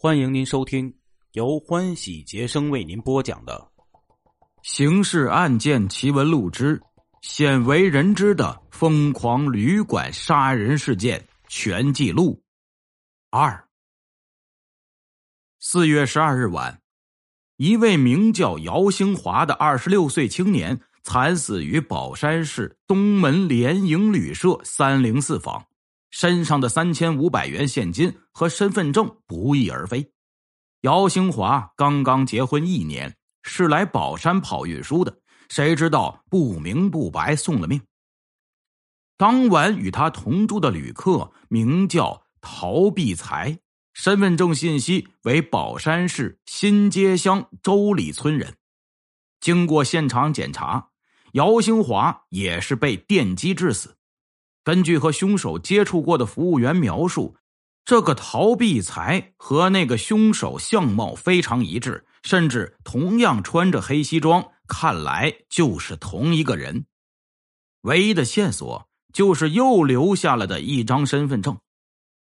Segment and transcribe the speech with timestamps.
[0.00, 0.94] 欢迎您收听
[1.32, 3.68] 由欢喜杰生为您播讲的
[4.62, 6.80] 《刑事案件奇闻录之
[7.20, 12.40] 鲜为人知的疯狂旅馆杀人事件全记录》
[13.36, 13.66] 二。
[15.58, 16.80] 四月十二日晚，
[17.56, 25.66] 一位名叫姚兴华的二十六岁青年惨死于宝山市东门联营旅社三零四房。
[26.10, 30.10] 身上的三千五百元现金和身份证不翼而飞。
[30.82, 37.80] 姚兴华刚刚结婚一年，是来宝山跑运输的，谁知道不明不白送了命。
[39.16, 43.58] 当晚与他同住的旅客名叫陶碧才，
[43.92, 48.54] 身份证信息为宝山市新街乡周里村人。
[49.40, 50.90] 经过现场检查，
[51.32, 53.97] 姚兴华也是被电击致死。
[54.68, 57.34] 根据和凶手接触过的服务员描述，
[57.86, 66.84] 这个陶碧才和那个凶手相貌非常一致，甚至同样穿着黑西装，看来就是同一个人。
[67.80, 71.56] 唯一的线索就是又留下了的一张身份证。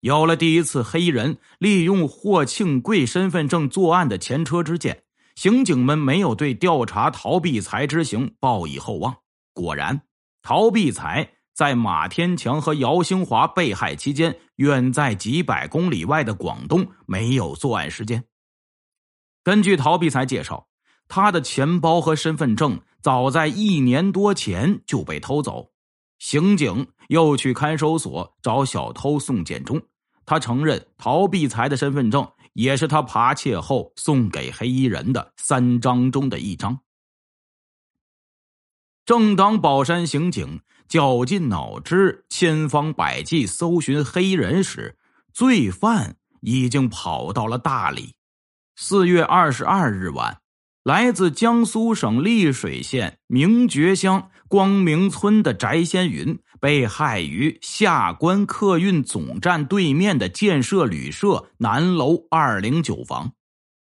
[0.00, 5.04] 有了第一次黑衣人利用霍庆贵身份证作案的前车之鉴，
[5.36, 9.18] 刑警们没有对调查陶碧才之行抱以厚望。
[9.52, 10.02] 果然，
[10.42, 11.34] 陶碧才。
[11.54, 18.24] 在马天强和姚兴华被害期间，远在几百公里外的广东没有作案时间。
[19.44, 20.68] 根据陶碧才介绍，
[21.08, 25.70] 他的钱包和身份证早在一年多前就被偷走。
[26.18, 29.82] 刑警又去看守所找小偷宋建忠，
[30.24, 36.78] 他承认陶碧才的身份证也是他扒窃后送给黑衣人的三张中的一张。
[39.04, 40.60] 正当宝山刑警。
[40.88, 44.98] 绞尽脑汁、千方百计搜寻黑人时，
[45.32, 48.12] 罪犯已经跑到了大理。
[48.76, 50.42] 四月二十二日晚，
[50.82, 63.32] 来自江苏省丽水县明觉乡光明村的翟先云被害于下关客运总站对面的建设旅社南楼二零九房。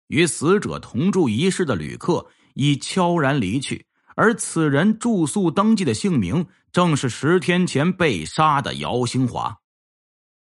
[0.07, 3.87] 与死者同住一室的旅客已悄然离去，
[4.21, 6.47] 而此人住宿登记的姓名。
[6.73, 9.59] 正是十天前被杀的姚兴华。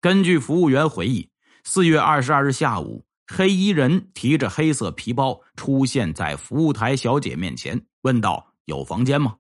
[0.01, 1.29] 根据服务员回忆，
[1.65, 9.35] 四月二十二日下午，黑衣人提着黑色皮包出现在服务台小姐面前，问道：“有房间吗？”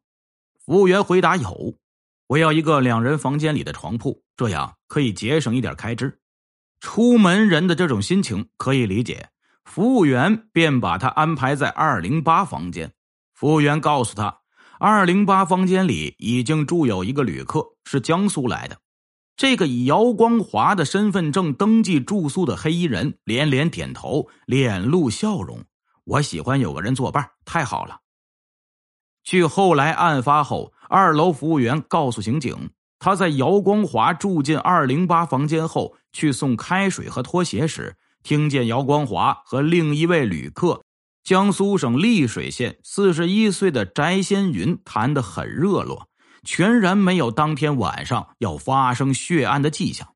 [0.66, 1.74] 服务员回答：“有，
[2.26, 6.18] 我要一个两人房间里的床铺，这样可以节省一点开支。”
[6.80, 9.30] 出门人的这种心情可以理解，
[9.64, 12.92] 服务员便把他安排在二零八房间。
[13.34, 14.38] 服务员告诉他。
[14.78, 18.78] 二零八房间里已经住有一个旅客，是江苏来的。
[19.36, 25.64] 这个以姚光华的身份证登记住宿的黑衣人连连点头，脸露笑容。
[26.04, 28.00] 我喜欢有个人作伴，太好了。
[29.22, 40.82] 据后来案发后，二楼服务员告诉刑警，他在姚光华住进二零八房间后，去送开水和拖鞋时，听见姚光华和另一位旅客。
[41.24, 46.06] 江苏省丽水县四十一岁的翟先云谈得很热络，
[46.42, 50.06] 全然没有当天晚上要发生血案的迹象。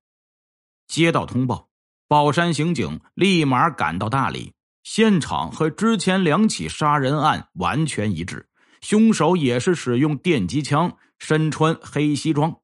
[0.87, 1.71] 接到通报，
[2.09, 4.53] 宝山刑警立马赶到大理，
[4.83, 8.47] 现场和之前两起杀人案完全一致，
[8.83, 12.55] 凶手也是使用电击枪，身穿黑西装。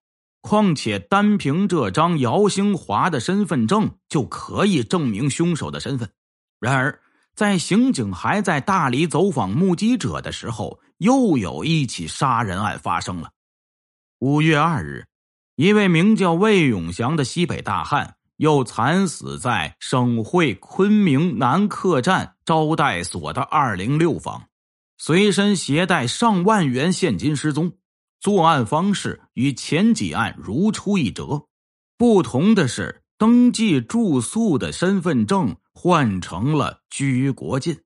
[0.42, 6.10] 况且单凭这张姚兴华的身份证就可以证明凶手的身份。
[6.60, 7.00] 然而。
[7.34, 13.30] 在刑警还在大理走访目击者的时候，又有一起杀人案发生了。
[14.20, 15.06] 五月二日，
[15.56, 24.44] 一位名叫魏永祥的西北大汉又惨死在省会昆明南客站招待所的二零六房，
[24.96, 27.72] 随身携带上万元现金失踪。
[28.20, 31.46] 作案方式与前几案如出一辙，
[31.98, 35.56] 不同的是，登记住宿的身份证。
[35.76, 37.80] 换成了居国进，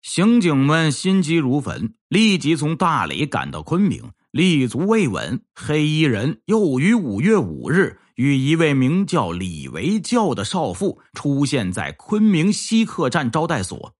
[0.00, 4.12] 刑警们心急如焚，立即从大理赶到昆明。
[4.30, 13.92] 立足未稳，黑衣人又于五月五日与一位名叫李维教的少妇出现在昆明西客站招待所。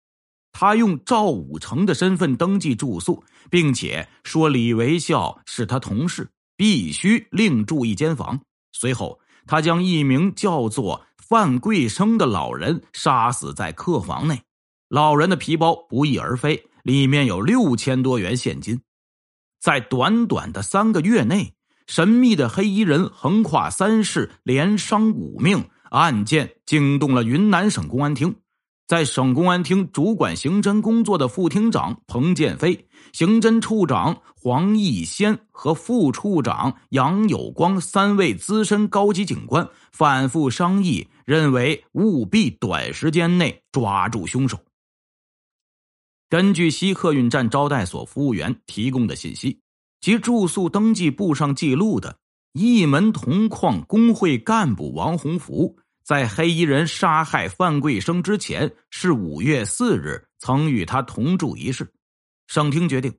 [0.52, 8.40] 他用赵武成的身份登记住宿，并且说李维孝是他同事，必须另住一间房。
[8.73, 11.06] 随后，他将一名叫做。
[11.17, 14.43] 范桂生的老人杀死在客房内，
[14.91, 18.83] 老人的皮包不翼而飞，里面有六千多元现金。
[19.59, 21.55] 在短短的三个月内，
[21.87, 28.37] 神秘的黑衣人横跨三市，连伤五命，案件惊动了云南省公安厅。
[28.93, 44.59] 在省公安厅主管刑侦工作的副厅长彭建飞、刑侦处长黄义先和副处长杨有光三位资深高级警官反复商议，认为务必短时间内抓住凶手。
[46.29, 49.59] 根据西客运站招待所服务员提供的信息
[50.03, 52.19] 及住宿登记簿上记录的，
[52.53, 61.93] 一门铜矿工会干部王洪福在黑衣人杀害范桂生之前，是五月四日曾与他同住一室。
[62.49, 63.14] 省厅决定，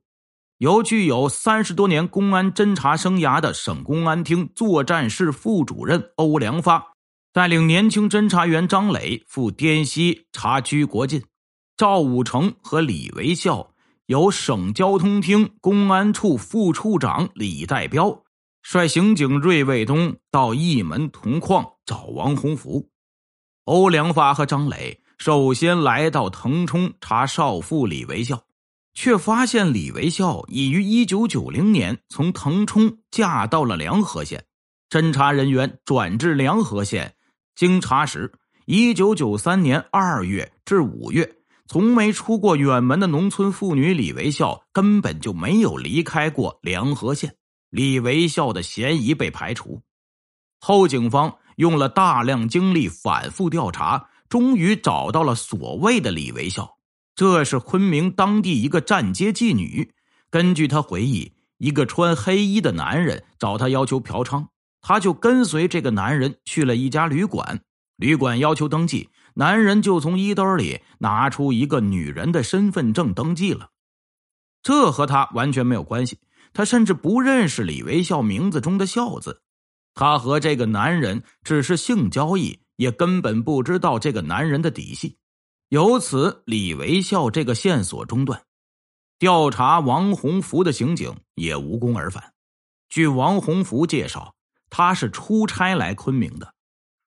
[0.58, 6.84] 由具有三十多年公安侦查生涯的省公安厅作战室副主任欧良发，
[7.32, 11.22] 带领年轻侦查员张磊赴滇西查居国进。
[11.76, 13.74] 赵武成和李维孝
[14.06, 18.22] 由省交通厅公安处副处长李代彪
[18.62, 22.88] 率刑警瑞卫东到义门铜矿找王洪福。
[23.64, 28.44] 欧良发和张磊首先来到腾冲查少妇李维孝，
[28.92, 34.44] 却发现李维孝已于一九九零年从腾冲嫁到了梁河县。
[34.90, 37.16] 侦查人员转至梁河县，
[37.54, 38.32] 经查实，
[38.66, 41.36] 一九九三年二月至五月。
[41.66, 47.34] 从没出过远门的农村妇女李维孝根本就没有离开过梁河县，
[47.70, 49.80] 李维孝的嫌疑被排除。
[50.60, 56.76] 后警方用了大量精力反复调查，终于找到了所谓的李维孝。
[57.14, 59.92] 这是昆明当地一个站街妓女。
[60.30, 64.46] 根据她回忆，一个穿黑衣的男人找她要求嫖娼，
[64.80, 67.60] 她就跟随这个男人去了一家旅馆，
[67.96, 69.10] 旅馆要求登记。
[69.36, 73.70] 男人就从衣兜里拿出一个女人的身份证登记了，
[74.62, 76.18] 这和他完全没有关系。
[76.52, 79.42] 他甚至不认识李维孝名字中的“孝”字，
[79.94, 85.16] 他和这个男人只是性交易，也根本不知道这个男人的底细。
[85.70, 88.42] 由此，李维孝这个线索中断，
[89.18, 92.32] 调查王洪福的刑警也无功而返。
[92.88, 94.34] 据王洪福介绍，
[94.70, 96.54] 他是出差来昆明的。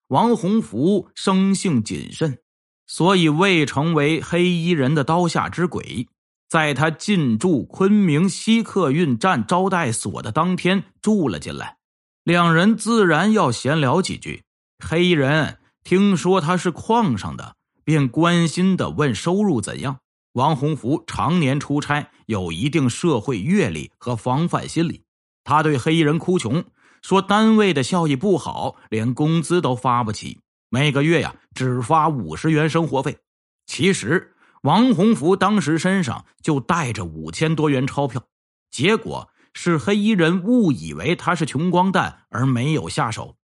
[0.08, 2.38] 王洪福生性谨慎，
[2.86, 6.08] 所以未成为黑衣人的刀下之鬼。
[6.48, 11.77] 在他进驻昆明西客运站招待所的当天，住了进来。
[12.24, 14.44] 两人自然要闲聊几句。
[14.84, 19.98] 黑衣人听说他是矿上的，便关心的问收入怎样。
[20.32, 25.02] 王洪福常年出差，有一定社会阅历和防范心理，
[25.42, 26.64] 他对黑衣人哭穷。
[27.00, 33.18] 说单位的效益不好，连工资都发不起，每个月呀只发五十元生活费。
[33.66, 38.22] 其实王洪福当时身上就带着五千多元钞票，
[38.70, 43.36] 结果是黑衣人误以为他是穷光蛋而没有下手。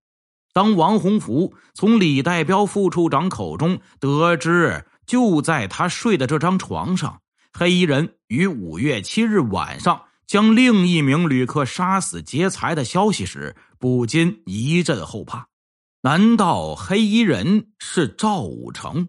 [0.52, 7.20] 当王洪福从李代彪副处长口中得知，就在他睡的这张床上，
[7.52, 10.02] 黑衣人于五月七日晚上。
[10.26, 15.48] 将另一名旅客杀死劫财的消息时，不禁一阵后怕。
[16.00, 19.06] 难道黑衣人是赵武成？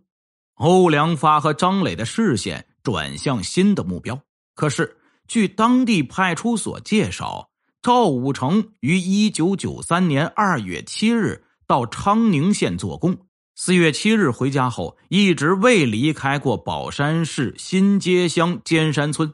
[0.55, 4.19] 欧良发和张磊的视线转向新的目标。
[4.55, 4.97] 可是，
[5.27, 7.49] 据当地派出所介绍，
[7.81, 13.17] 赵武成于一九九三年二月七日到昌宁县做工，
[13.55, 19.33] 四月七日回家后，一直未离开过宝山市新街乡尖山村。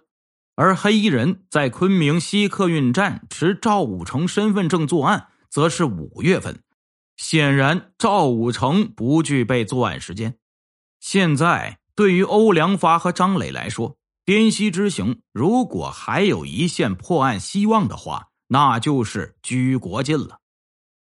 [0.56, 6.62] 而黑衣人在昆明西客运站持赵武成身份证作案，则是五月份。
[7.18, 10.36] 显然，赵武成不具备作案时间。
[11.00, 13.98] 现在，对于欧良发和张磊来说，
[14.32, 20.40] 滇西之行如果还有一线破案希望的话，那就是居国进了。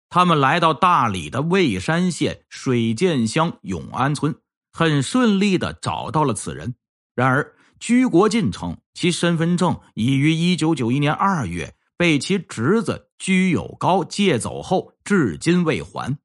[0.07, 4.33] 他们来到大理的蔚山县水涧乡永安村，
[4.71, 6.75] 很顺利的找到了此人。
[7.15, 16.17] 然而，居国进称，其身份证已于一九九一年二月被其侄子居有高借走后，至今未还。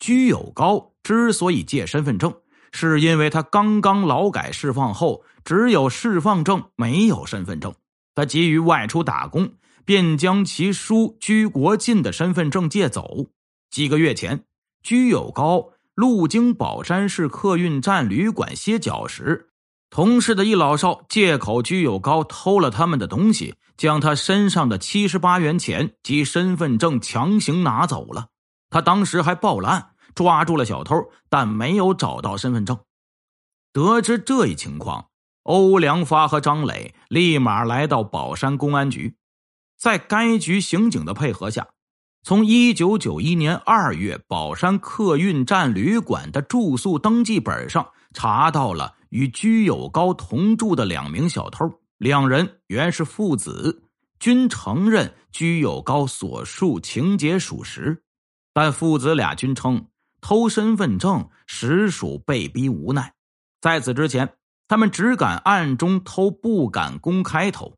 [0.00, 2.34] 居有高之所以借身份证，
[2.72, 7.74] 是因为他刚刚劳改释放后，只有释放证没有身份证。
[8.14, 9.52] 他急于外出打工，
[9.84, 13.26] 便将其叔居国进的身份证借走。
[13.70, 14.44] 几个月前，
[14.82, 19.48] 居有高路经宝山市客运站旅馆歇脚时。
[19.90, 28.28] 同事的一老少借口居有高偷了他们的东西，将他身上的七十八元钱及身份证强行拿走了。
[28.70, 32.78] 他当时还报了案，抓住了小偷，但没有找到身份证。
[33.72, 35.09] 得知这一情况，
[35.42, 39.16] 欧良发和张磊立马来到宝山公安局，
[39.78, 41.68] 在该局刑警的配合下，
[42.22, 47.90] 从一九九一年二月宝山客运站旅馆的住宿登记本上。
[48.12, 51.64] 查到了与居有高同住的两名小偷，
[51.96, 53.84] 两人原是父子，
[54.18, 58.02] 均承认居有高所述情节属实，
[58.52, 59.86] 但父子俩均称
[60.20, 63.14] 偷身份证实属被逼无奈。
[63.60, 64.28] 在此之前，
[64.70, 67.74] 他们只敢暗中偷，不敢公开偷。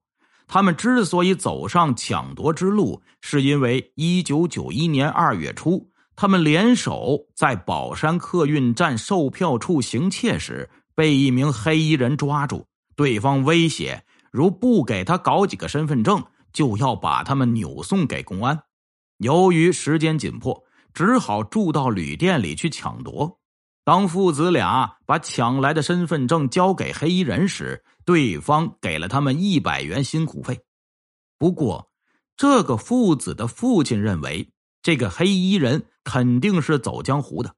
[0.47, 12.67] 他们之所以走上抢夺之路，是因为一九九一年二月初，他们联手在宝山客运站售票处行窃时，被一名黑衣人抓住。
[12.95, 16.23] 对方威胁，如不给他搞几个身份证，
[16.53, 18.65] 就要把他们扭送给公安。
[19.17, 23.39] 由于时间紧迫，只好住到旅店里去抢夺。
[23.85, 30.61] 当父子俩把抢来的身份证交给黑衣人时，对方给了他们一百元辛苦费。
[31.37, 31.91] 不过，
[32.37, 34.49] 这个父子的父亲认为
[34.83, 37.53] 这个黑衣人肯定是走江湖的。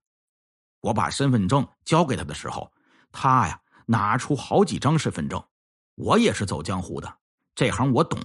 [0.81, 2.73] 我把身份证交给他的时候，
[3.13, 5.43] 他呀拿出好几张身份证。
[5.95, 7.19] 我也是走江湖的，
[7.55, 8.19] 这行我懂。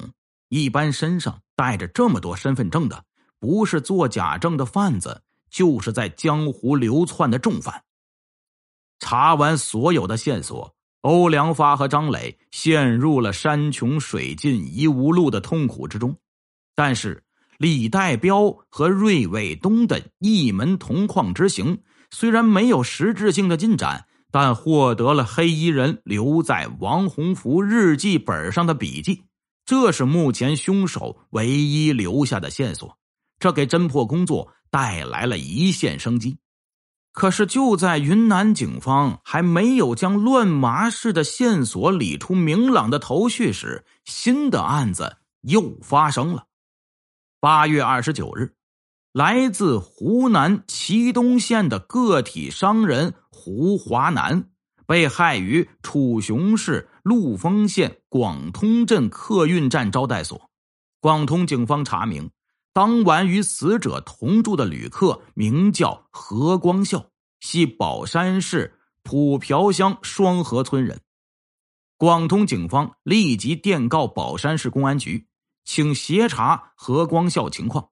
[0.47, 3.03] 一般身上带着这么多身份证的，
[3.39, 7.83] 不是做假证的贩子，就是在江湖流窜的重犯。
[8.99, 16.15] 查完所有的线索，欧良发和张磊陷入了山穷水尽疑无路的痛苦之中。
[16.75, 17.23] 但是
[17.57, 21.77] 李代彪和芮伟东的一门同框之行
[22.11, 29.23] 虽然没有实质性的进展，但获得了黑衣人留在王洪福日记本上的笔记，
[29.65, 32.97] 这是目前凶手唯一留下的线索，
[33.39, 36.37] 这给侦破工作带来了一线生机。
[37.19, 46.45] 可是，就在云南警方还没有将乱麻式的线索理出明朗的头绪时，新的案子又发生了。
[47.41, 48.53] 八月二十九日，
[49.11, 54.45] 来自湖南祁东县的个体商人胡华南
[54.87, 60.49] 被害于楚雄市陆丰县广通镇客运站招待所。
[61.01, 62.31] 广通警方查明。
[62.71, 67.08] 当晚与死者同住的旅客名叫何光孝，
[67.39, 70.99] 系宝山市普朴乡双河村人。
[71.97, 75.27] 广东警方立即电告宝山市公安局，
[75.65, 77.89] 请协查何光孝情况。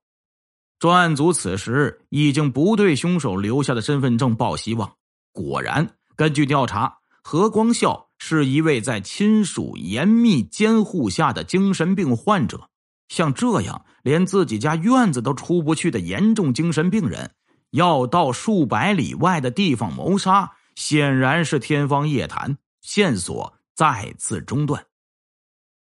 [0.80, 4.94] 专案组此时已经不对凶手留下的身份证抱希望。
[5.32, 12.70] 果然，根据调查，何光孝是一位在亲属严密监护下的精神病患者。
[13.10, 17.32] 像这样连自己家院子都出不去的严重精神病人，
[17.78, 22.58] 要到数百里外的地方谋杀，显然是天方夜谭。
[22.82, 24.88] 线索再次中断。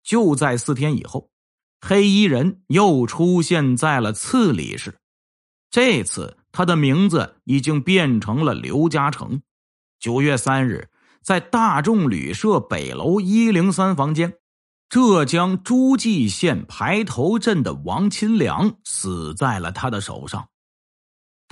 [0.05, 1.31] 就在四天以后，
[1.81, 4.99] 黑衣人又出现在了次里市，
[5.71, 9.43] 这次他的名字已经变成了刘嘉诚。
[9.99, 14.35] 九月三日，在大众旅社北楼一零三房间。
[14.89, 20.51] 浙江诸暨县排头镇的王钦良死在了他的手上。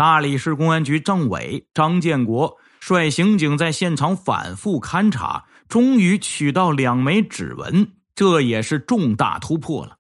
[0.01, 9.99] 大理市公安局政委张建国率刑警在现场反复勘查，终于取到两枚指纹，这也是重大突破了。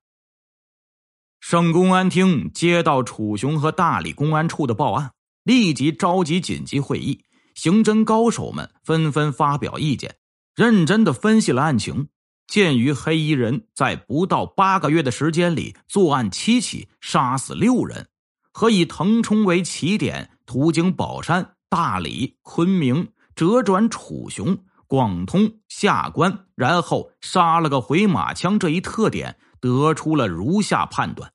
[1.38, 7.22] 省公安厅接到楚雄和大理公安处的报案，立即召集紧急会议，
[7.54, 10.16] 刑侦高手们纷纷发表意见，
[10.56, 12.08] 认真的分析了案情。
[12.46, 18.08] 鉴于黑衣人在不到八个月的时间里作案七起，杀死六人，
[18.52, 31.32] 和以腾冲为起点，途经宝山、大理、昆明，折转楚雄、广通、下关，然后杀了个回马枪这一特点，得出了如下判断：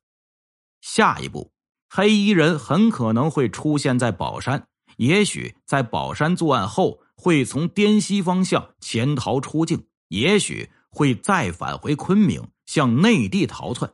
[0.80, 1.52] 下一步，
[1.88, 10.70] 黑衣人很可能会出现在宝山，也许在宝山作案后会从滇西方向潜逃出境，也许。
[10.88, 13.92] 会再返回昆明，向内地逃窜。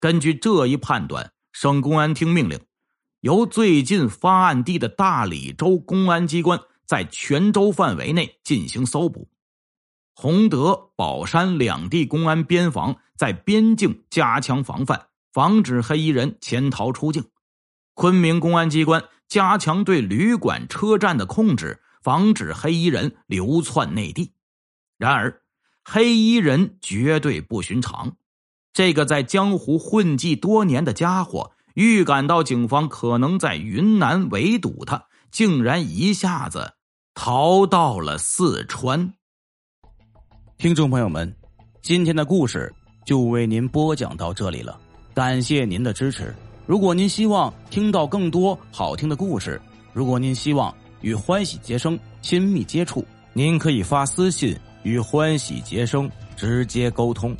[0.00, 2.60] 根据这一判断，省公安厅命令，
[3.20, 9.30] 由最近发案地的大理州公安机关在全州范围内进行搜捕。
[10.14, 17.24] 洪德、宝山两地公安边防在边境加强防范，防止黑衣人潜逃出境。
[17.94, 24.32] 昆明公安机关加强对旅馆、车站的控制，防止黑衣人流窜内地。
[24.98, 25.40] 然而。
[25.86, 28.16] 黑衣人绝对不寻常，
[28.74, 36.72] 这个在江湖混迹多年的家伙，预感到警方可能在云南围堵他，竟然一下子
[37.14, 39.14] 逃到了四川。
[40.58, 41.32] 听众朋友们，
[41.82, 42.74] 今天的故事
[43.06, 44.78] 就为您播讲到这里了，
[45.14, 46.34] 感谢您的支持。
[46.66, 49.58] 如果您希望听到更多好听的故事，
[49.92, 50.74] 如果您希望。
[51.04, 53.04] 与欢喜杰生亲密接触，
[53.34, 57.36] 您可以发私信与欢喜杰生直接沟通。